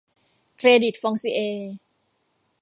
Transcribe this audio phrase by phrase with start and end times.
[0.57, 1.73] เครดิตฟองซิเอร์